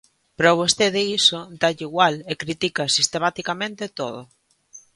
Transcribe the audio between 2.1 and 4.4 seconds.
e critica sistematicamente todo.